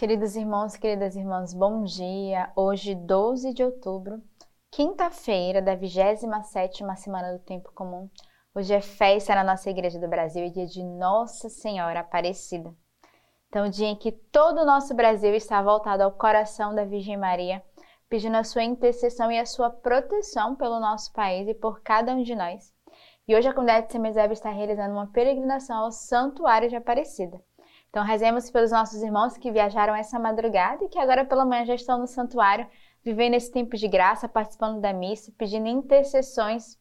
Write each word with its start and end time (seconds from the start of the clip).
Queridos 0.00 0.34
irmãos, 0.34 0.78
queridas 0.78 1.14
irmãs, 1.14 1.52
bom 1.52 1.82
dia. 1.82 2.50
Hoje, 2.56 2.94
12 2.94 3.52
de 3.52 3.62
outubro, 3.62 4.18
quinta-feira 4.70 5.60
da 5.60 5.76
27ª 5.76 6.96
semana 6.96 7.36
do 7.36 7.44
tempo 7.44 7.70
comum. 7.74 8.08
Hoje 8.54 8.72
é 8.72 8.80
festa 8.80 9.34
na 9.34 9.44
nossa 9.44 9.68
igreja 9.68 10.00
do 10.00 10.08
Brasil 10.08 10.42
e 10.46 10.50
dia 10.50 10.64
de 10.64 10.82
Nossa 10.82 11.50
Senhora 11.50 12.00
Aparecida. 12.00 12.74
Então, 13.48 13.68
dia 13.68 13.88
em 13.88 13.94
que 13.94 14.10
todo 14.10 14.62
o 14.62 14.64
nosso 14.64 14.94
Brasil 14.94 15.34
está 15.34 15.60
voltado 15.60 16.02
ao 16.02 16.12
coração 16.12 16.74
da 16.74 16.86
Virgem 16.86 17.18
Maria, 17.18 17.62
pedindo 18.08 18.38
a 18.38 18.42
sua 18.42 18.62
intercessão 18.62 19.30
e 19.30 19.38
a 19.38 19.44
sua 19.44 19.68
proteção 19.68 20.56
pelo 20.56 20.80
nosso 20.80 21.12
país 21.12 21.46
e 21.46 21.52
por 21.52 21.82
cada 21.82 22.14
um 22.14 22.22
de 22.22 22.34
nós. 22.34 22.72
E 23.28 23.36
hoje 23.36 23.48
a 23.48 23.52
comunidade 23.52 23.88
de 23.88 23.92
Semizebe 23.92 24.32
está 24.32 24.48
realizando 24.48 24.94
uma 24.94 25.12
peregrinação 25.12 25.76
ao 25.76 25.92
Santuário 25.92 26.70
de 26.70 26.76
Aparecida. 26.76 27.38
Então, 27.90 28.04
rezemos 28.04 28.48
pelos 28.50 28.70
nossos 28.70 29.02
irmãos 29.02 29.36
que 29.36 29.50
viajaram 29.50 29.94
essa 29.94 30.18
madrugada 30.18 30.84
e 30.84 30.88
que 30.88 30.98
agora 30.98 31.24
pela 31.24 31.44
manhã 31.44 31.64
já 31.64 31.74
estão 31.74 31.98
no 31.98 32.06
santuário, 32.06 32.66
vivendo 33.04 33.34
esse 33.34 33.50
tempo 33.50 33.76
de 33.76 33.88
graça, 33.88 34.28
participando 34.28 34.80
da 34.80 34.92
missa, 34.92 35.32
pedindo 35.36 35.68
intercessões 35.68 36.78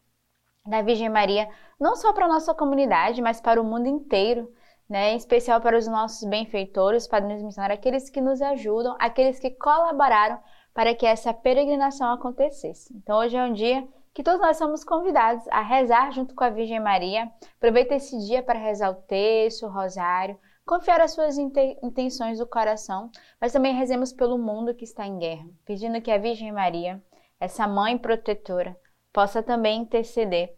da 0.68 0.84
Virgem 0.84 1.10
Maria, 1.10 1.50
não 1.80 1.96
só 1.96 2.14
para 2.14 2.26
a 2.26 2.28
nossa 2.30 2.54
comunidade, 2.54 3.22
mas 3.22 3.42
para 3.42 3.60
o 3.60 3.64
mundo 3.64 3.88
inteiro, 3.88 4.54
né? 4.88 5.14
em 5.14 5.18
especial 5.18 5.60
para 5.60 5.78
os 5.78 5.88
nossos 5.88 6.28
benfeitores, 6.28 7.08
padrinhos 7.08 7.42
missionários, 7.42 7.80
aqueles 7.80 8.10
que 8.10 8.22
nos 8.22 8.40
ajudam, 8.42 8.96
aqueles 9.00 9.40
que 9.40 9.50
colaboraram 9.50 10.40
para 10.74 10.94
que 10.94 11.08
essa 11.08 11.34
peregrinação 11.34 12.12
acontecesse. 12.12 12.94
Então, 12.96 13.18
hoje 13.18 13.36
é 13.36 13.44
um 13.44 13.54
dia 13.54 13.88
que 14.14 14.24
todos 14.24 14.40
nós 14.40 14.58
somos 14.58 14.84
convidados 14.84 15.48
a 15.48 15.62
rezar 15.62 16.12
junto 16.12 16.36
com 16.36 16.44
a 16.44 16.50
Virgem 16.50 16.80
Maria. 16.80 17.32
Aproveita 17.58 17.96
esse 17.96 18.18
dia 18.28 18.44
para 18.44 18.60
rezar 18.60 18.90
o 18.92 18.96
texto, 18.96 19.66
o 19.66 19.70
rosário, 19.70 20.38
confiar 20.70 21.02
as 21.02 21.14
suas 21.14 21.36
intenções 21.36 22.38
do 22.38 22.46
coração, 22.46 23.10
mas 23.42 23.52
também 23.52 23.74
rezemos 23.74 24.14
pelo 24.14 24.38
mundo 24.38 24.76
que 24.76 24.84
está 24.84 25.04
em 25.04 25.18
guerra, 25.18 25.48
pedindo 25.66 26.00
que 26.00 26.12
a 26.12 26.18
Virgem 26.20 26.52
Maria, 26.52 27.04
essa 27.40 27.68
mãe 27.68 27.98
protetora, 27.98 28.78
possa 29.12 29.42
também 29.42 29.82
interceder 29.82 30.56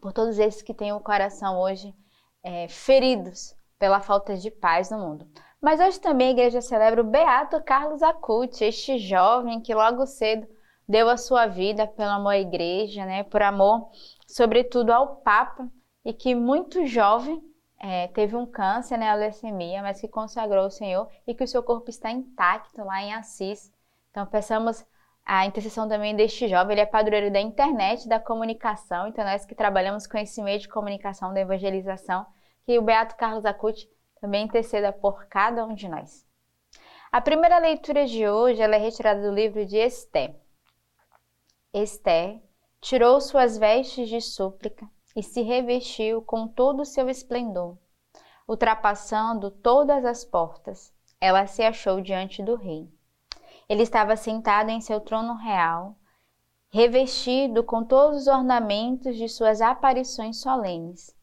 por 0.00 0.12
todos 0.12 0.40
esses 0.40 0.60
que 0.60 0.74
têm 0.74 0.92
o 0.92 0.98
coração 0.98 1.60
hoje 1.60 1.94
é, 2.42 2.66
feridos 2.66 3.54
pela 3.78 4.00
falta 4.00 4.36
de 4.36 4.50
paz 4.50 4.90
no 4.90 4.98
mundo. 4.98 5.24
Mas 5.60 5.78
hoje 5.78 6.00
também 6.00 6.26
a 6.26 6.32
igreja 6.32 6.60
celebra 6.60 7.00
o 7.00 7.08
Beato 7.08 7.62
Carlos 7.62 8.02
Acuti, 8.02 8.64
este 8.64 8.98
jovem 8.98 9.60
que 9.60 9.72
logo 9.72 10.04
cedo 10.04 10.48
deu 10.88 11.08
a 11.08 11.16
sua 11.16 11.46
vida 11.46 11.86
pelo 11.86 12.10
amor 12.10 12.30
à 12.30 12.38
igreja, 12.40 13.06
né, 13.06 13.22
por 13.22 13.40
amor, 13.40 13.88
sobretudo 14.26 14.90
ao 14.90 15.18
Papa, 15.18 15.70
e 16.04 16.12
que 16.12 16.34
muito 16.34 16.84
jovem 16.86 17.40
é, 17.78 18.08
teve 18.08 18.34
um 18.34 18.44
câncer, 18.44 18.98
né, 18.98 19.08
a 19.08 19.14
leucemia, 19.14 19.82
mas 19.82 20.00
que 20.00 20.08
consagrou 20.08 20.66
o 20.66 20.70
Senhor 20.70 21.08
e 21.26 21.34
que 21.34 21.44
o 21.44 21.48
seu 21.48 21.62
corpo 21.62 21.88
está 21.88 22.10
intacto 22.10 22.82
lá 22.84 23.00
em 23.02 23.14
Assis. 23.14 23.72
Então, 24.10 24.26
peçamos 24.26 24.84
a 25.24 25.46
intercessão 25.46 25.88
também 25.88 26.16
deste 26.16 26.48
jovem, 26.48 26.72
ele 26.72 26.80
é 26.80 26.86
padroeiro 26.86 27.30
da 27.30 27.40
internet, 27.40 28.08
da 28.08 28.18
comunicação, 28.18 29.06
então 29.06 29.24
nós 29.24 29.44
que 29.44 29.54
trabalhamos 29.54 30.06
com 30.06 30.16
esse 30.16 30.42
meio 30.42 30.58
de 30.58 30.68
comunicação, 30.68 31.34
da 31.34 31.40
evangelização, 31.40 32.26
que 32.64 32.78
o 32.78 32.82
Beato 32.82 33.14
Carlos 33.14 33.44
Acuti 33.44 33.88
também 34.20 34.46
interceda 34.46 34.90
por 34.90 35.26
cada 35.26 35.64
um 35.66 35.74
de 35.74 35.86
nós. 35.86 36.26
A 37.12 37.20
primeira 37.20 37.58
leitura 37.58 38.06
de 38.06 38.26
hoje 38.26 38.60
ela 38.60 38.76
é 38.76 38.78
retirada 38.78 39.20
do 39.20 39.34
livro 39.34 39.64
de 39.66 39.76
Esté. 39.76 40.34
Esté 41.74 42.40
tirou 42.80 43.20
suas 43.20 43.58
vestes 43.58 44.08
de 44.08 44.20
súplica 44.20 44.88
e 45.14 45.22
se 45.22 45.42
revestiu 45.42 46.22
com 46.22 46.46
todo 46.46 46.80
o 46.80 46.86
seu 46.86 47.08
esplendor. 47.08 47.76
Ultrapassando 48.46 49.50
todas 49.50 50.04
as 50.04 50.24
portas, 50.24 50.92
ela 51.20 51.46
se 51.46 51.62
achou 51.62 52.00
diante 52.00 52.42
do 52.42 52.54
rei. 52.54 52.88
Ele 53.68 53.82
estava 53.82 54.16
sentado 54.16 54.70
em 54.70 54.80
seu 54.80 55.00
trono 55.00 55.34
real, 55.34 55.96
revestido 56.70 57.62
com 57.62 57.84
todos 57.84 58.22
os 58.22 58.26
ornamentos 58.26 59.16
de 59.16 59.28
suas 59.28 59.60
aparições 59.60 60.40
solenes, 60.40 61.14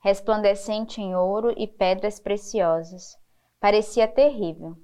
resplandecente 0.00 1.00
em 1.00 1.14
ouro 1.14 1.52
e 1.56 1.66
pedras 1.66 2.20
preciosas. 2.20 3.18
Parecia 3.60 4.06
terrível. 4.06 4.76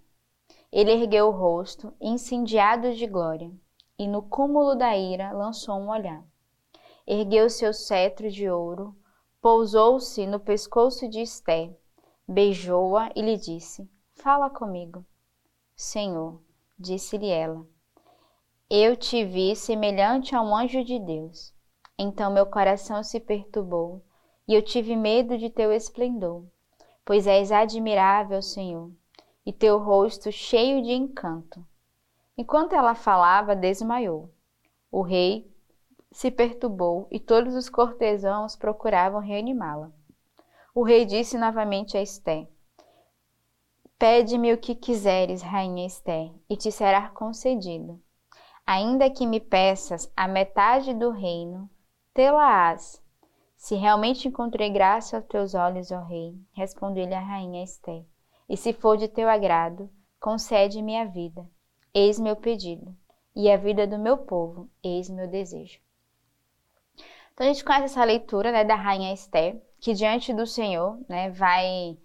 Ele 0.72 0.92
ergueu 0.92 1.28
o 1.28 1.32
rosto, 1.32 1.92
incendiado 2.00 2.94
de 2.94 3.06
glória, 3.06 3.50
e 3.98 4.06
no 4.06 4.22
cúmulo 4.22 4.74
da 4.74 4.96
ira 4.96 5.32
lançou 5.32 5.76
um 5.76 5.90
olhar 5.90 6.29
ergueu 7.12 7.50
seu 7.50 7.72
cetro 7.72 8.30
de 8.30 8.48
ouro, 8.48 8.94
pousou-se 9.42 10.24
no 10.28 10.38
pescoço 10.38 11.08
de 11.08 11.20
Esté, 11.20 11.76
beijou-a 12.26 13.10
e 13.16 13.20
lhe 13.20 13.36
disse: 13.36 13.90
Fala 14.12 14.48
comigo. 14.48 15.04
Senhor, 15.74 16.40
disse-lhe 16.78 17.28
ela, 17.28 17.66
eu 18.70 18.94
te 18.94 19.24
vi 19.24 19.56
semelhante 19.56 20.36
a 20.36 20.40
um 20.40 20.54
anjo 20.54 20.84
de 20.84 21.00
Deus. 21.00 21.52
Então 21.98 22.32
meu 22.32 22.46
coração 22.46 23.02
se 23.02 23.18
perturbou 23.18 24.04
e 24.46 24.54
eu 24.54 24.62
tive 24.62 24.94
medo 24.94 25.36
de 25.36 25.50
teu 25.50 25.72
esplendor, 25.72 26.44
pois 27.04 27.26
és 27.26 27.50
admirável, 27.50 28.40
Senhor, 28.40 28.92
e 29.44 29.52
teu 29.52 29.78
rosto 29.78 30.30
cheio 30.30 30.80
de 30.80 30.92
encanto. 30.92 31.66
Enquanto 32.38 32.74
ela 32.74 32.94
falava, 32.94 33.56
desmaiou. 33.56 34.32
O 34.92 35.02
rei 35.02 35.49
se 36.12 36.30
perturbou 36.30 37.06
e 37.10 37.20
todos 37.20 37.54
os 37.54 37.68
cortesãos 37.68 38.56
procuravam 38.56 39.20
reanimá-la. 39.20 39.92
O 40.74 40.82
rei 40.82 41.04
disse 41.04 41.38
novamente 41.38 41.96
a 41.96 42.02
Esté: 42.02 42.48
Pede-me 43.98 44.52
o 44.52 44.58
que 44.58 44.74
quiseres, 44.74 45.42
rainha 45.42 45.86
Esté, 45.86 46.32
e 46.48 46.56
te 46.56 46.72
será 46.72 47.10
concedido. 47.10 48.00
Ainda 48.66 49.10
que 49.10 49.26
me 49.26 49.40
peças 49.40 50.10
a 50.16 50.26
metade 50.26 50.94
do 50.94 51.10
reino, 51.10 51.68
tê-la-ás. 52.14 53.02
Se 53.56 53.74
realmente 53.74 54.26
encontrei 54.26 54.70
graça 54.70 55.16
aos 55.16 55.26
teus 55.26 55.54
olhos, 55.54 55.90
ó 55.90 56.00
rei, 56.00 56.34
respondeu-lhe 56.52 57.14
a 57.14 57.20
rainha 57.20 57.62
Esté, 57.62 58.04
e 58.48 58.56
se 58.56 58.72
for 58.72 58.96
de 58.96 59.06
teu 59.06 59.28
agrado, 59.28 59.90
concede-me 60.18 60.96
a 60.96 61.04
vida. 61.04 61.46
Eis 61.92 62.18
meu 62.18 62.36
pedido, 62.36 62.96
e 63.36 63.50
a 63.50 63.56
vida 63.56 63.86
do 63.86 63.98
meu 63.98 64.16
povo, 64.18 64.70
eis 64.82 65.10
meu 65.10 65.28
desejo. 65.28 65.78
Então 67.40 67.48
a 67.48 67.54
gente 67.54 67.64
conhece 67.64 67.86
essa 67.86 68.04
leitura 68.04 68.52
né, 68.52 68.64
da 68.64 68.74
rainha 68.74 69.14
Esther, 69.14 69.58
que 69.80 69.94
diante 69.94 70.30
do 70.30 70.46
Senhor 70.46 71.00
né, 71.08 71.30
vai 71.30 71.96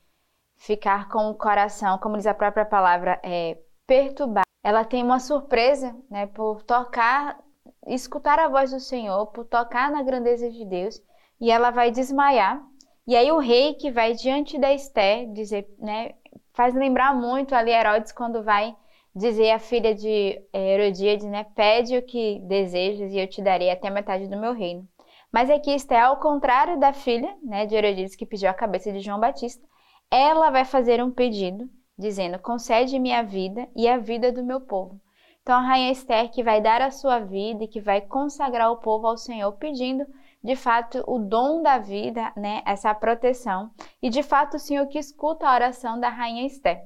ficar 0.55 1.09
com 1.09 1.29
o 1.29 1.35
coração, 1.35 1.97
como 1.97 2.15
diz 2.15 2.25
a 2.25 2.33
própria 2.33 2.63
palavra, 2.63 3.19
é, 3.21 3.57
perturbado. 3.85 4.45
Ela 4.63 4.85
tem 4.85 5.03
uma 5.03 5.19
surpresa 5.19 5.93
né, 6.09 6.25
por 6.25 6.63
tocar, 6.63 7.37
escutar 7.85 8.39
a 8.39 8.47
voz 8.47 8.71
do 8.71 8.79
Senhor, 8.79 9.27
por 9.27 9.43
tocar 9.43 9.91
na 9.91 10.03
grandeza 10.03 10.49
de 10.49 10.63
Deus, 10.63 11.03
e 11.41 11.51
ela 11.51 11.69
vai 11.69 11.91
desmaiar. 11.91 12.63
E 13.05 13.13
aí 13.13 13.29
o 13.29 13.37
rei 13.37 13.73
que 13.73 13.91
vai 13.91 14.13
diante 14.13 14.57
da 14.57 14.73
Esther 14.73 15.29
dizer, 15.33 15.67
né, 15.77 16.13
faz 16.53 16.73
lembrar 16.73 17.13
muito 17.13 17.53
ali 17.53 17.71
Herodes 17.71 18.13
quando 18.13 18.41
vai 18.41 18.73
dizer 19.13 19.51
à 19.51 19.59
filha 19.59 19.93
de 19.93 20.41
é, 20.53 20.75
Herodíades, 20.75 21.25
né, 21.25 21.45
pede 21.53 21.97
o 21.97 22.01
que 22.01 22.39
desejas 22.47 23.11
e 23.11 23.19
eu 23.19 23.27
te 23.27 23.41
darei 23.41 23.69
até 23.69 23.89
metade 23.89 24.29
do 24.29 24.39
meu 24.39 24.53
reino. 24.53 24.87
Mas 25.35 25.49
aqui 25.49 25.71
está 25.71 26.05
ao 26.05 26.15
contrário 26.15 26.79
da 26.79 26.93
filha 26.93 27.35
né, 27.43 27.65
de 27.65 27.75
Herodíades 27.75 28.15
que 28.15 28.25
pediu 28.25 28.49
a 28.49 28.53
cabeça 28.53 28.89
de 28.93 29.01
João 29.01 29.19
Batista, 29.19 29.61
ela 30.09 30.49
vai 30.49 30.63
fazer 30.63 31.03
um 31.03 31.11
pedido 31.11 31.69
dizendo: 31.97 32.39
concede-me 32.39 33.11
a 33.11 33.21
vida 33.21 33.67
e 33.75 33.85
a 33.85 33.97
vida 33.97 34.31
do 34.31 34.45
meu 34.45 34.61
povo. 34.61 34.97
Então 35.41 35.53
a 35.53 35.61
rainha 35.61 35.91
Esther 35.91 36.31
que 36.31 36.41
vai 36.41 36.61
dar 36.61 36.81
a 36.81 36.89
sua 36.89 37.19
vida 37.19 37.65
e 37.65 37.67
que 37.67 37.81
vai 37.81 37.99
consagrar 37.99 38.71
o 38.71 38.77
povo 38.77 39.07
ao 39.07 39.17
Senhor, 39.17 39.51
pedindo 39.57 40.07
de 40.41 40.55
fato 40.55 41.03
o 41.05 41.19
dom 41.19 41.61
da 41.61 41.79
vida, 41.79 42.31
né, 42.37 42.61
essa 42.65 42.95
proteção, 42.95 43.71
e 44.01 44.09
de 44.09 44.23
fato 44.23 44.55
o 44.55 44.59
Senhor 44.59 44.87
que 44.87 44.97
escuta 44.97 45.45
a 45.45 45.53
oração 45.53 45.99
da 45.99 46.07
rainha 46.07 46.45
Esther. 46.45 46.81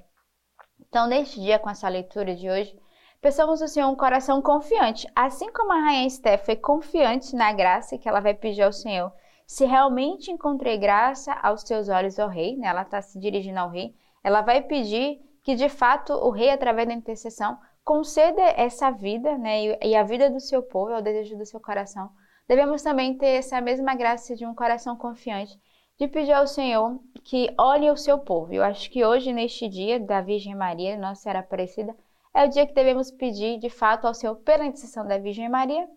Então, 0.80 1.06
neste 1.06 1.40
dia, 1.40 1.60
com 1.60 1.70
essa 1.70 1.88
leitura 1.88 2.36
de 2.36 2.50
hoje, 2.50 2.76
Peçamos 3.22 3.62
ao 3.62 3.68
Senhor 3.68 3.90
um 3.90 3.98
coração 3.98 4.42
confiante, 4.42 5.06
assim 5.14 5.52
como 5.52 5.74
a 5.74 5.80
rainha 5.80 6.08
Esther 6.08 6.40
foi 6.46 6.56
confiante 6.56 7.36
na 7.36 7.52
graça 7.52 7.98
que 7.98 8.08
ela 8.08 8.22
vai 8.22 8.34
pedir 8.34 8.62
ao 8.62 8.72
Senhor. 8.72 9.12
Se 9.46 9.66
realmente 9.66 10.32
encontrei 10.32 10.78
graça 10.78 11.34
aos 11.34 11.62
teus 11.62 11.90
olhos, 11.90 12.18
ó 12.18 12.28
rei, 12.28 12.56
né? 12.56 12.68
ela 12.68 12.84
está 12.84 13.02
se 13.02 13.20
dirigindo 13.20 13.60
ao 13.60 13.70
rei, 13.70 13.94
ela 14.24 14.42
vai 14.42 14.62
pedir 14.62 15.20
que 15.44 15.54
de 15.54 15.68
fato 15.68 16.14
o 16.14 16.30
rei, 16.30 16.50
através 16.50 16.88
da 16.88 16.94
intercessão, 16.94 17.58
conceda 17.84 18.42
essa 18.42 18.90
vida 18.90 19.38
né? 19.38 19.78
e 19.84 19.96
a 19.98 20.04
vida 20.04 20.30
do 20.30 20.40
seu 20.40 20.64
povo, 20.64 20.92
é 20.92 21.00
o 21.00 21.02
desejo 21.02 21.38
do 21.38 21.46
seu 21.46 21.60
coração. 21.60 22.10
Devemos 22.48 22.82
também 22.82 23.18
ter 23.18 23.38
essa 23.40 23.60
mesma 23.60 23.96
graça 23.96 24.34
de 24.34 24.46
um 24.46 24.56
coração 24.56 24.96
confiante, 24.96 25.60
de 26.00 26.08
pedir 26.08 26.32
ao 26.32 26.48
Senhor 26.48 26.98
que 27.26 27.54
olhe 27.60 27.92
o 27.92 27.98
seu 27.98 28.18
povo. 28.18 28.54
Eu 28.54 28.64
acho 28.64 28.90
que 28.90 29.04
hoje, 29.04 29.34
neste 29.34 29.68
dia 29.68 30.00
da 30.00 30.22
Virgem 30.22 30.56
Maria, 30.56 30.98
Nossa 30.98 31.24
Senhora 31.24 31.40
Aparecida, 31.40 31.94
é 32.34 32.46
o 32.46 32.50
dia 32.50 32.66
que 32.66 32.74
devemos 32.74 33.12
pedir, 33.12 33.60
de 33.60 33.70
fato, 33.70 34.06
ao 34.06 34.14
Senhor, 34.14 34.36
pela 34.38 34.66
intercessão 34.66 35.06
da 35.06 35.18
Virgem 35.18 35.50
Maria, 35.50 35.88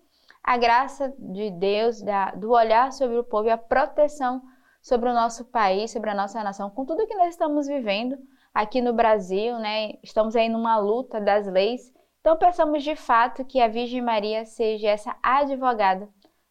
a 0.43 0.57
graça 0.57 1.15
de 1.19 1.51
Deus, 1.51 2.03
da, 2.03 2.33
do 2.33 2.51
olhar 2.51 2.93
sobre 2.93 3.17
o 3.17 3.25
povo 3.25 3.49
e 3.49 3.51
a 3.51 3.59
proteção 3.59 4.43
sobre 4.81 5.09
o 5.09 5.15
nosso 5.15 5.45
país, 5.45 5.93
sobre 5.93 6.11
a 6.11 6.15
nossa 6.15 6.43
nação, 6.43 6.69
com 6.69 6.85
tudo 6.85 7.07
que 7.07 7.15
nós 7.15 7.31
estamos 7.31 7.69
vivendo, 7.69 8.19
aqui 8.53 8.81
no 8.81 8.93
Brasil, 8.93 9.59
né? 9.59 9.93
Estamos 10.03 10.35
aí 10.35 10.49
numa 10.49 10.77
luta 10.77 11.21
das 11.21 11.47
leis. 11.47 11.93
Então 12.21 12.37
peçamos 12.37 12.83
de 12.83 12.97
fato 12.97 13.45
que 13.45 13.61
a 13.61 13.69
Virgem 13.69 14.03
Maria 14.03 14.45
seja 14.45 14.89
essa 14.89 15.17
advogada 15.23 16.09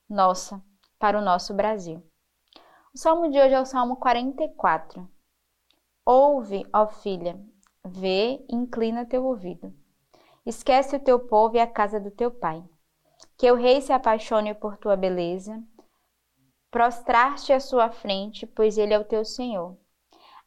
nossa 0.10 0.62
para 0.98 1.18
o 1.18 1.22
nosso 1.22 1.54
Brasil. 1.54 2.02
O 2.94 2.98
salmo 2.98 3.30
de 3.30 3.40
hoje 3.40 3.54
é 3.54 3.60
o 3.60 3.66
Salmo 3.66 3.96
44. 3.98 5.08
Ouve, 6.06 6.66
ó 6.74 6.88
filha, 6.88 7.40
vê 7.86 8.44
inclina 8.50 9.06
teu 9.06 9.26
ouvido. 9.26 9.74
Esquece 10.46 10.96
o 10.96 11.00
teu 11.00 11.20
povo 11.20 11.56
e 11.56 11.60
a 11.60 11.68
casa 11.68 12.00
do 12.00 12.12
teu 12.12 12.32
pai. 12.32 12.64
Que 13.38 13.52
o 13.52 13.56
rei 13.56 13.82
se 13.82 13.94
apaixone 13.94 14.54
por 14.54 14.78
tua 14.78 14.96
beleza. 14.96 15.62
Prostrar-te 16.70 17.52
à 17.52 17.60
sua 17.60 17.92
frente, 17.92 18.46
pois 18.48 18.78
ele 18.78 18.94
é 18.94 19.00
o 19.00 19.06
teu 19.06 19.26
Senhor. 19.26 19.78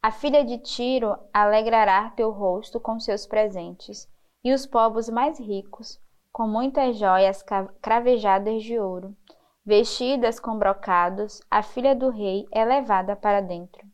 A 0.02 0.10
filha 0.10 0.44
de 0.44 0.58
Tiro 0.58 1.16
alegrará 1.32 2.10
teu 2.10 2.30
rosto 2.30 2.80
com 2.80 3.00
seus 3.00 3.26
presentes, 3.26 4.08
e 4.42 4.52
os 4.52 4.66
povos 4.66 5.08
mais 5.08 5.38
ricos, 5.38 5.98
com 6.32 6.46
muitas 6.46 6.98
joias 6.98 7.42
cravejadas 7.80 8.62
de 8.62 8.78
ouro, 8.78 9.16
vestidas 9.64 10.38
com 10.38 10.58
brocados, 10.58 11.40
a 11.50 11.62
filha 11.62 11.94
do 11.94 12.10
rei 12.10 12.46
é 12.52 12.64
levada 12.64 13.16
para 13.16 13.40
dentro. 13.40 13.93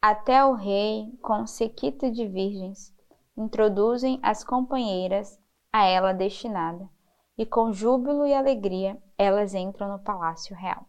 Até 0.00 0.44
o 0.44 0.52
rei, 0.52 1.10
com 1.22 1.46
sequito 1.46 2.10
de 2.10 2.26
virgens, 2.28 2.94
introduzem 3.36 4.20
as 4.22 4.44
companheiras 4.44 5.38
a 5.72 5.84
ela 5.84 6.12
destinada, 6.12 6.88
e 7.36 7.44
com 7.44 7.72
júbilo 7.72 8.26
e 8.26 8.34
alegria 8.34 8.96
elas 9.18 9.54
entram 9.54 9.88
no 9.88 9.98
palácio 9.98 10.54
real. 10.54 10.86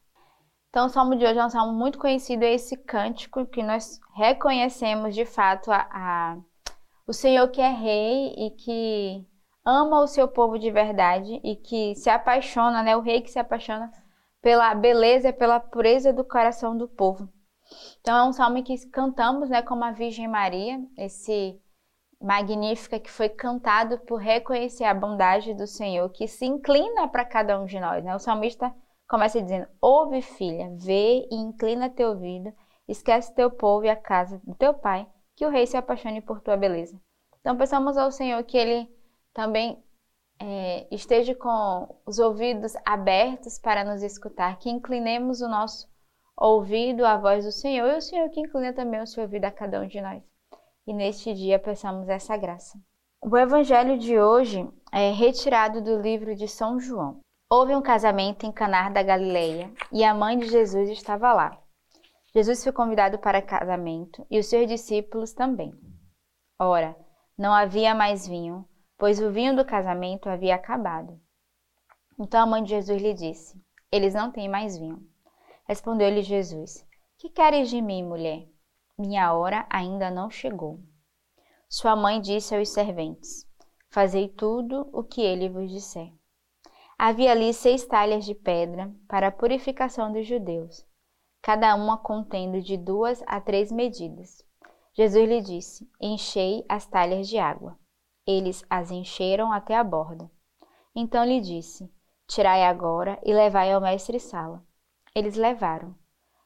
Então, 0.69 0.85
o 0.85 0.89
salmo 0.89 1.15
de 1.15 1.25
hoje 1.25 1.39
é 1.39 1.45
um 1.45 1.49
salmo 1.49 1.73
muito 1.73 1.97
conhecido, 1.97 2.43
é 2.43 2.53
esse 2.53 2.77
cântico 2.77 3.45
que 3.45 3.63
nós 3.63 3.99
reconhecemos 4.15 5.15
de 5.15 5.25
fato 5.25 5.71
a, 5.71 5.87
a, 5.89 6.37
o 7.07 7.13
Senhor 7.13 7.47
que 7.49 7.61
é 7.61 7.71
rei 7.71 8.33
e 8.37 8.51
que 8.51 9.25
ama 9.65 10.01
o 10.01 10.07
seu 10.07 10.27
povo 10.27 10.59
de 10.59 10.69
verdade 10.69 11.41
e 11.43 11.55
que 11.55 11.95
se 11.95 12.09
apaixona, 12.09 12.83
né? 12.83 12.95
O 12.95 13.01
rei 13.01 13.21
que 13.21 13.31
se 13.31 13.39
apaixona 13.39 13.91
pela 14.41 14.73
beleza 14.75 15.33
pela 15.33 15.59
pureza 15.59 16.13
do 16.13 16.23
coração 16.23 16.77
do 16.77 16.87
povo. 16.87 17.27
Então 18.01 18.17
é 18.17 18.23
um 18.23 18.33
salmo 18.33 18.63
que 18.63 18.87
cantamos, 18.89 19.49
né, 19.49 19.61
como 19.61 19.83
a 19.83 19.91
Virgem 19.91 20.27
Maria, 20.27 20.79
esse 20.97 21.59
magnífica 22.21 22.99
que 22.99 23.11
foi 23.11 23.29
cantado 23.29 23.99
por 23.99 24.17
reconhecer 24.17 24.83
a 24.83 24.93
bondade 24.93 25.53
do 25.53 25.67
Senhor, 25.67 26.09
que 26.09 26.27
se 26.27 26.45
inclina 26.45 27.07
para 27.07 27.25
cada 27.25 27.59
um 27.59 27.65
de 27.65 27.79
nós. 27.79 28.03
Né? 28.03 28.15
O 28.15 28.19
salmista 28.19 28.73
começa 29.07 29.41
dizendo: 29.41 29.67
Ouve, 29.81 30.21
filha, 30.21 30.73
vê 30.77 31.27
e 31.29 31.35
inclina 31.35 31.89
teu 31.89 32.09
ouvido, 32.09 32.51
esquece 32.87 33.33
teu 33.35 33.51
povo 33.51 33.85
e 33.85 33.89
a 33.89 33.95
casa 33.95 34.41
do 34.43 34.55
teu 34.55 34.73
pai, 34.73 35.07
que 35.35 35.45
o 35.45 35.49
rei 35.49 35.67
se 35.67 35.77
apaixone 35.77 36.21
por 36.21 36.41
tua 36.41 36.57
beleza. 36.57 36.99
Então, 37.39 37.55
pensamos 37.55 37.97
ao 37.97 38.11
Senhor 38.11 38.43
que 38.43 38.57
ele 38.57 38.89
também 39.33 39.81
é, 40.39 40.87
esteja 40.91 41.33
com 41.35 41.95
os 42.05 42.19
ouvidos 42.19 42.73
abertos 42.85 43.59
para 43.59 43.83
nos 43.83 44.01
escutar, 44.01 44.57
que 44.57 44.69
inclinemos 44.69 45.41
o 45.41 45.47
nosso 45.47 45.87
ouvido 46.37 47.05
à 47.05 47.17
voz 47.17 47.45
do 47.45 47.51
Senhor 47.51 47.89
e 47.89 47.97
o 47.97 48.01
Senhor 48.01 48.29
que 48.29 48.39
inclina 48.39 48.73
também 48.73 49.01
o 49.01 49.07
seu 49.07 49.23
ouvido 49.23 49.45
a 49.45 49.51
cada 49.51 49.81
um 49.81 49.87
de 49.87 49.99
nós 49.99 50.23
e 50.87 50.93
neste 50.93 51.33
dia 51.33 51.59
peçamos 51.59 52.07
essa 52.07 52.37
graça. 52.37 52.79
O 53.21 53.35
evangelho 53.35 53.97
de 53.97 54.17
hoje 54.17 54.67
é 54.91 55.11
retirado 55.11 55.81
do 55.81 55.99
livro 55.99 56.33
de 56.33 56.47
São 56.47 56.79
João. 56.79 57.19
Houve 57.49 57.75
um 57.75 57.81
casamento 57.81 58.45
em 58.45 58.51
Canar 58.51 58.93
da 58.93 59.03
Galileia 59.03 59.71
e 59.91 60.03
a 60.03 60.13
mãe 60.13 60.39
de 60.39 60.47
Jesus 60.47 60.89
estava 60.89 61.33
lá. 61.33 61.61
Jesus 62.33 62.63
foi 62.63 62.71
convidado 62.71 63.19
para 63.19 63.41
casamento 63.41 64.25
e 64.31 64.39
os 64.39 64.45
seus 64.45 64.67
discípulos 64.67 65.33
também. 65.33 65.73
Ora, 66.59 66.95
não 67.37 67.53
havia 67.53 67.93
mais 67.93 68.27
vinho, 68.27 68.65
pois 68.97 69.19
o 69.19 69.31
vinho 69.31 69.55
do 69.55 69.65
casamento 69.65 70.29
havia 70.29 70.55
acabado. 70.55 71.19
Então 72.19 72.41
a 72.41 72.45
mãe 72.45 72.63
de 72.63 72.69
Jesus 72.69 73.01
lhe 73.01 73.13
disse: 73.13 73.59
Eles 73.91 74.13
não 74.13 74.31
têm 74.31 74.47
mais 74.47 74.77
vinho. 74.77 75.05
Respondeu-lhe 75.67 76.21
Jesus: 76.21 76.85
Que 77.17 77.29
queres 77.29 77.69
de 77.69 77.81
mim, 77.81 78.03
mulher? 78.03 78.47
minha 78.97 79.31
hora 79.31 79.67
ainda 79.69 80.09
não 80.09 80.29
chegou. 80.29 80.79
Sua 81.69 81.95
mãe 81.95 82.19
disse 82.19 82.55
aos 82.55 82.69
serventes: 82.69 83.45
Fazei 83.89 84.27
tudo 84.27 84.89
o 84.91 85.03
que 85.03 85.21
ele 85.21 85.47
vos 85.49 85.69
disser. 85.69 86.11
Havia 86.97 87.31
ali 87.31 87.53
seis 87.53 87.85
talhas 87.85 88.25
de 88.25 88.33
pedra 88.33 88.91
para 89.07 89.27
a 89.27 89.31
purificação 89.31 90.11
dos 90.11 90.25
judeus, 90.25 90.83
cada 91.43 91.75
uma 91.75 91.97
contendo 91.97 92.59
de 92.59 92.75
duas 92.75 93.23
a 93.27 93.39
três 93.39 93.71
medidas. 93.71 94.43
Jesus 94.93 95.29
lhe 95.29 95.41
disse: 95.41 95.87
Enchei 96.01 96.65
as 96.67 96.87
talhas 96.87 97.27
de 97.27 97.37
água. 97.37 97.77
Eles 98.25 98.65
as 98.67 98.89
encheram 98.89 99.51
até 99.53 99.75
a 99.75 99.83
borda. 99.83 100.29
Então 100.95 101.23
lhe 101.23 101.39
disse: 101.39 101.87
Tirai 102.25 102.63
agora 102.63 103.19
e 103.23 103.31
levai 103.31 103.71
ao 103.71 103.79
mestre-sala. 103.79 104.65
Eles 105.17 105.35
levaram. 105.35 105.95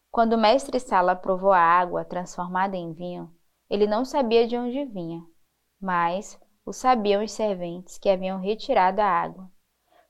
Quando 0.09 0.31
o 0.31 0.37
mestre 0.37 0.79
Sala 0.79 1.13
provou 1.13 1.51
a 1.51 1.59
água 1.59 2.05
transformada 2.05 2.77
em 2.77 2.93
vinho, 2.93 3.29
ele 3.69 3.85
não 3.85 4.05
sabia 4.05 4.47
de 4.47 4.57
onde 4.57 4.85
vinha, 4.85 5.21
mas 5.77 6.39
o 6.65 6.71
sabiam 6.71 7.21
os 7.21 7.33
serventes 7.33 7.97
que 7.97 8.07
haviam 8.07 8.39
retirado 8.39 9.01
a 9.01 9.05
água. 9.05 9.51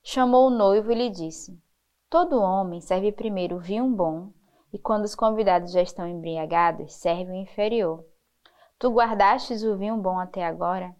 Chamou 0.04 0.46
o 0.46 0.50
noivo 0.50 0.92
e 0.92 0.94
lhe 0.94 1.10
disse: 1.10 1.60
Todo 2.08 2.40
homem 2.40 2.80
serve 2.80 3.10
primeiro 3.10 3.56
o 3.56 3.60
vinho 3.60 3.90
bom, 3.90 4.30
e 4.72 4.78
quando 4.78 5.06
os 5.06 5.16
convidados 5.16 5.72
já 5.72 5.82
estão 5.82 6.06
embriagados, 6.06 6.94
serve 6.94 7.32
o 7.32 7.34
inferior. 7.34 8.04
Tu 8.78 8.88
guardastes 8.92 9.64
o 9.64 9.76
vinho 9.76 9.96
bom 9.96 10.20
até 10.20 10.46
agora? 10.46 10.94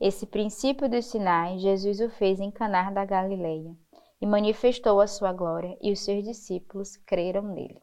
Esse 0.00 0.26
princípio 0.26 0.90
dos 0.90 1.06
sinais 1.06 1.62
Jesus 1.62 2.00
o 2.00 2.10
fez 2.10 2.40
em 2.40 2.50
Canar 2.50 2.92
da 2.92 3.04
Galileia 3.04 3.72
e 4.22 4.26
manifestou 4.26 5.00
a 5.00 5.08
sua 5.08 5.32
glória, 5.32 5.76
e 5.82 5.90
os 5.90 5.98
seus 5.98 6.22
discípulos 6.22 6.96
creram 6.96 7.42
nele. 7.42 7.82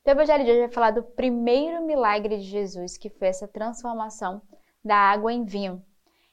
Então, 0.00 0.12
o 0.12 0.16
Evangelho 0.16 0.44
de 0.44 0.50
hoje 0.50 0.60
vai 0.62 0.72
falar 0.72 0.90
do 0.90 1.04
primeiro 1.04 1.86
milagre 1.86 2.38
de 2.38 2.42
Jesus, 2.42 2.98
que 2.98 3.08
foi 3.08 3.28
essa 3.28 3.46
transformação 3.46 4.42
da 4.84 4.96
água 4.96 5.32
em 5.32 5.44
vinho. 5.44 5.80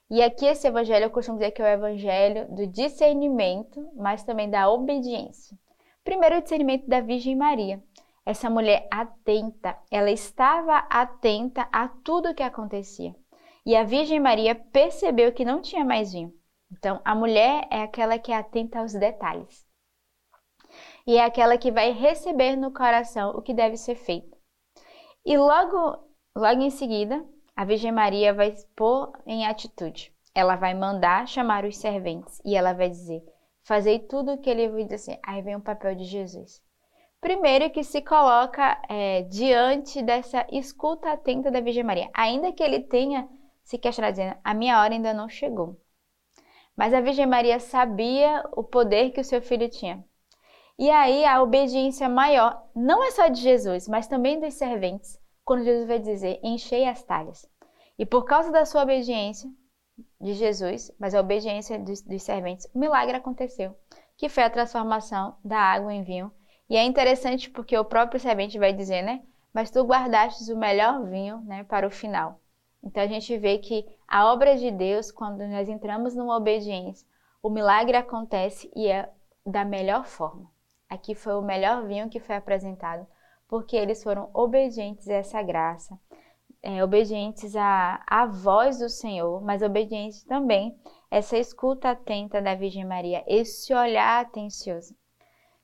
E 0.10 0.24
aqui 0.24 0.46
esse 0.46 0.66
evangelho 0.66 1.04
eu 1.04 1.10
costumo 1.12 1.38
dizer 1.38 1.52
que 1.52 1.62
é 1.62 1.66
o 1.66 1.68
evangelho 1.68 2.48
do 2.50 2.66
discernimento, 2.66 3.92
mas 3.96 4.24
também 4.24 4.50
da 4.50 4.72
obediência. 4.72 5.56
Primeiro, 6.04 6.38
o 6.38 6.42
discernimento 6.42 6.88
da 6.88 7.02
Virgem 7.02 7.36
Maria. 7.36 7.84
Essa 8.26 8.50
mulher 8.50 8.88
atenta, 8.90 9.78
ela 9.92 10.10
estava 10.10 10.78
atenta 10.90 11.68
a 11.72 11.88
tudo 11.88 12.30
o 12.30 12.34
que 12.34 12.42
acontecia. 12.42 13.14
E 13.66 13.76
a 13.76 13.84
Virgem 13.84 14.20
Maria 14.20 14.56
percebeu 14.56 15.32
que 15.32 15.46
não 15.46 15.62
tinha 15.62 15.86
mais 15.86 16.14
vinho. 16.14 16.34
Então, 16.72 17.02
a 17.04 17.16
mulher 17.16 17.68
é 17.72 17.82
aquela 17.82 18.20
que 18.20 18.32
é 18.32 18.36
atenta 18.36 18.80
aos 18.80 18.94
detalhes 18.94 19.68
e 21.06 21.16
é 21.16 21.24
aquela 21.24 21.58
que 21.58 21.72
vai 21.72 21.92
receber 21.92 22.56
no 22.58 22.74
coração 22.74 23.32
o 23.32 23.42
que 23.42 23.54
deve 23.54 23.78
ser 23.78 23.96
feito. 23.96 24.38
E 25.26 25.38
logo, 25.38 25.98
logo 26.36 26.62
em 26.62 26.70
seguida, 26.70 27.26
a 27.56 27.64
Virgem 27.64 27.92
Maria 27.92 28.34
vai 28.34 28.54
pôr 28.76 29.12
em 29.26 29.46
atitude. 29.46 30.14
Ela 30.36 30.56
vai 30.56 30.74
mandar 30.74 31.28
chamar 31.28 31.66
os 31.66 31.78
serventes 31.78 32.42
e 32.46 32.56
ela 32.56 32.74
vai 32.74 32.90
dizer: 32.90 33.24
Fazei 33.64 34.00
tudo 34.00 34.34
o 34.34 34.38
que 34.38 34.50
ele 34.50 34.68
vai 34.68 34.84
dizer. 34.84 35.20
Aí 35.26 35.42
vem 35.42 35.56
o 35.56 35.62
papel 35.62 35.96
de 35.96 36.04
Jesus. 36.04 36.62
Primeiro 37.20 37.72
que 37.72 37.84
se 37.84 38.02
coloca 38.02 38.80
é, 38.88 39.24
diante 39.24 40.04
dessa 40.04 40.46
escuta 40.52 41.12
atenta 41.12 41.50
da 41.50 41.62
Virgem 41.62 41.84
Maria, 41.84 42.10
ainda 42.14 42.52
que 42.52 42.62
ele 42.62 42.82
tenha 42.82 43.28
se 43.64 43.78
questionado 43.78 44.14
dizendo: 44.14 44.38
A 44.44 44.54
minha 44.54 44.80
hora 44.82 44.94
ainda 44.94 45.14
não 45.14 45.28
chegou. 45.28 45.80
Mas 46.78 46.94
a 46.94 47.02
Virgem 47.02 47.26
Maria 47.26 47.60
sabia 47.60 48.44
o 48.56 48.64
poder 48.64 49.10
que 49.10 49.20
o 49.20 49.24
seu 49.24 49.42
filho 49.42 49.68
tinha. 49.68 50.06
E 50.78 50.92
aí 50.92 51.26
a 51.26 51.42
obediência 51.42 52.08
maior, 52.08 52.64
não 52.76 53.04
é 53.04 53.10
só 53.10 53.28
de 53.28 53.42
Jesus, 53.42 53.88
mas 53.88 54.08
também 54.08 54.40
dos 54.40 54.54
serventes, 54.54 55.20
quando 55.44 55.64
Jesus 55.64 55.88
vai 55.88 55.98
dizer: 55.98 56.40
enchei 56.44 56.88
as 56.88 57.02
talhas. 57.02 57.50
E 57.98 58.06
por 58.06 58.26
causa 58.26 58.52
da 58.52 58.64
sua 58.64 58.84
obediência 58.84 59.50
de 60.22 60.34
Jesus, 60.34 60.92
mas 61.00 61.16
a 61.16 61.20
obediência 61.20 61.80
dos, 61.80 62.04
dos 62.04 62.22
serventes, 62.22 62.70
o 62.76 62.78
milagre 62.78 63.18
aconteceu, 63.18 63.76
que 64.16 64.30
foi 64.30 64.44
a 64.44 64.50
transformação 64.50 65.36
da 65.44 65.58
água 65.58 65.92
em 65.92 66.04
vinho. 66.04 66.32
E 66.70 66.78
é 66.78 66.84
interessante 66.84 67.50
porque 67.50 67.76
o 67.76 67.86
próprio 67.86 68.20
servente 68.20 68.60
vai 68.60 68.72
dizer, 68.72 69.02
né? 69.02 69.24
Mas 69.52 69.72
tu 69.72 69.84
guardastes 69.84 70.50
o 70.50 70.58
melhor 70.58 71.04
vinho, 71.06 71.42
né, 71.42 71.64
para 71.64 71.88
o 71.88 71.92
final. 71.92 72.40
Então 72.88 73.04
a 73.04 73.08
gente 73.08 73.38
vê 73.38 73.58
que 73.58 73.86
a 74.08 74.32
obra 74.32 74.56
de 74.56 74.72
Deus, 74.72 75.12
quando 75.12 75.46
nós 75.46 75.68
entramos 75.68 76.16
numa 76.16 76.38
obediência, 76.38 77.06
o 77.44 77.50
milagre 77.50 77.98
acontece 77.98 78.72
e 78.74 78.88
é 78.88 79.12
da 79.46 79.66
melhor 79.66 80.06
forma. 80.06 80.50
Aqui 80.90 81.14
foi 81.14 81.34
o 81.34 81.42
melhor 81.42 81.86
vinho 81.86 82.10
que 82.10 82.22
foi 82.22 82.38
apresentado, 82.38 83.06
porque 83.46 83.76
eles 83.76 84.02
foram 84.02 84.30
obedientes 84.34 85.10
a 85.10 85.16
essa 85.16 85.44
graça, 85.44 86.00
é, 86.64 86.82
obedientes 86.82 87.58
à, 87.58 88.02
à 88.08 88.26
voz 88.26 88.80
do 88.80 88.88
Senhor, 88.88 89.44
mas 89.44 89.62
obedientes 89.62 90.24
também 90.24 90.80
a 91.12 91.18
essa 91.18 91.38
escuta 91.38 91.90
atenta 91.92 92.42
da 92.42 92.56
Virgem 92.56 92.86
Maria, 92.86 93.22
esse 93.28 93.74
olhar 93.74 94.22
atencioso. 94.22 94.96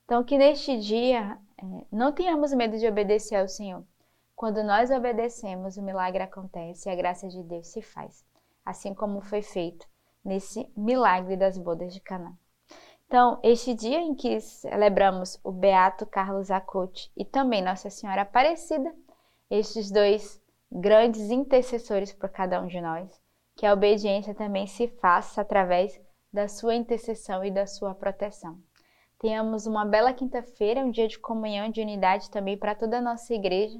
Então, 0.04 0.26
que 0.26 0.38
neste 0.38 0.78
dia 0.78 1.38
é, 1.58 1.86
não 1.90 2.12
tenhamos 2.12 2.54
medo 2.54 2.78
de 2.78 2.86
obedecer 2.86 3.38
ao 3.38 3.48
Senhor. 3.48 3.86
Quando 4.44 4.62
nós 4.62 4.92
obedecemos, 4.92 5.78
o 5.78 5.82
milagre 5.82 6.22
acontece 6.22 6.90
e 6.90 6.92
a 6.92 6.96
graça 6.96 7.30
de 7.30 7.42
Deus 7.44 7.68
se 7.68 7.82
faz, 7.82 8.26
assim 8.66 8.94
como 8.94 9.22
foi 9.22 9.42
feito 9.42 9.88
nesse 10.22 10.70
milagre 10.76 11.38
das 11.38 11.58
bodas 11.58 11.94
de 11.94 12.02
Canaã. 12.02 12.34
Então, 13.08 13.40
este 13.42 13.74
dia 13.74 14.02
em 14.02 14.14
que 14.14 14.42
celebramos 14.42 15.40
o 15.46 15.50
Beato 15.50 16.06
Carlos 16.06 16.52
Acuti 16.52 17.10
e 17.16 17.24
também 17.24 17.62
Nossa 17.62 17.90
Senhora 17.90 18.24
Aparecida, 18.24 18.94
estes 19.50 19.90
dois 19.90 20.44
grandes 20.70 21.32
intercessores 21.32 22.12
por 22.12 22.28
cada 22.28 22.60
um 22.60 22.68
de 22.68 22.82
nós, 22.82 23.18
que 23.56 23.66
a 23.66 23.72
obediência 23.72 24.36
também 24.36 24.68
se 24.68 24.90
faça 24.90 25.40
através 25.40 25.98
da 26.34 26.50
sua 26.50 26.76
intercessão 26.76 27.46
e 27.46 27.50
da 27.50 27.66
sua 27.66 27.96
proteção. 27.96 28.60
Tenhamos 29.20 29.66
uma 29.66 29.86
bela 29.86 30.12
quinta-feira, 30.12 30.82
um 30.82 30.92
dia 30.92 31.08
de 31.08 31.18
comunhão, 31.18 31.70
de 31.70 31.80
unidade 31.80 32.30
também 32.30 32.58
para 32.58 32.76
toda 32.76 32.98
a 32.98 33.02
nossa 33.02 33.34
igreja 33.34 33.80